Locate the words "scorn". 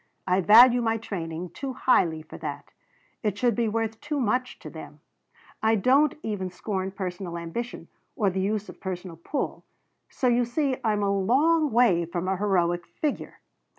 6.49-6.89